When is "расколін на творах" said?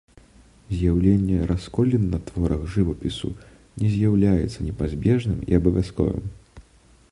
1.51-2.61